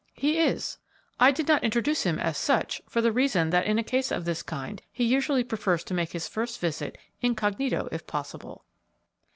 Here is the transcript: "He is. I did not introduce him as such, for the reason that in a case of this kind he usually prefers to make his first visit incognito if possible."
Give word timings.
"He 0.15 0.39
is. 0.39 0.79
I 1.19 1.29
did 1.31 1.47
not 1.47 1.63
introduce 1.63 2.01
him 2.07 2.17
as 2.17 2.35
such, 2.35 2.81
for 2.89 3.01
the 3.01 3.11
reason 3.11 3.51
that 3.51 3.67
in 3.67 3.77
a 3.77 3.83
case 3.83 4.09
of 4.09 4.25
this 4.25 4.41
kind 4.41 4.81
he 4.91 5.03
usually 5.03 5.43
prefers 5.43 5.83
to 5.83 5.93
make 5.93 6.13
his 6.13 6.27
first 6.27 6.59
visit 6.59 6.97
incognito 7.21 7.87
if 7.91 8.07
possible." 8.07 8.65